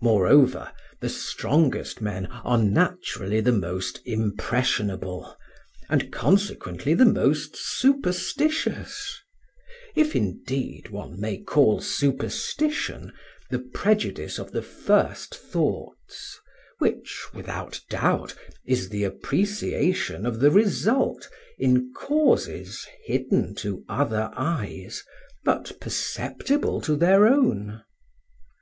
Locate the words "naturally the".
2.56-3.52